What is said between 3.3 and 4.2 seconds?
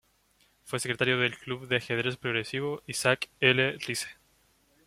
L. Rice.